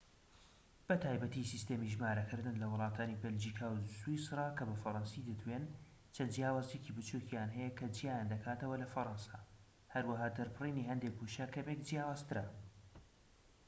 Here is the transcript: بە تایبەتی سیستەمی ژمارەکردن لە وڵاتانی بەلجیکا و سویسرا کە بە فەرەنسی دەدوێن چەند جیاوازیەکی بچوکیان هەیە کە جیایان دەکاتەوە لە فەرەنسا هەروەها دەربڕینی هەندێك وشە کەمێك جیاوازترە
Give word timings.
بە 0.87 0.95
تایبەتی 1.03 1.49
سیستەمی 1.51 1.91
ژمارەکردن 1.93 2.55
لە 2.61 2.67
وڵاتانی 2.73 3.19
بەلجیکا 3.21 3.67
و 3.71 3.85
سویسرا 3.99 4.47
کە 4.57 4.63
بە 4.69 4.75
فەرەنسی 4.81 5.25
دەدوێن 5.29 5.63
چەند 6.15 6.33
جیاوازیەکی 6.35 6.95
بچوکیان 6.97 7.49
هەیە 7.57 7.71
کە 7.77 7.85
جیایان 7.95 8.31
دەکاتەوە 8.33 8.75
لە 8.83 8.87
فەرەنسا 8.93 9.37
هەروەها 9.93 10.27
دەربڕینی 10.37 10.87
هەندێك 10.89 11.15
وشە 11.21 11.45
کەمێك 11.55 11.79
جیاوازترە 11.87 12.45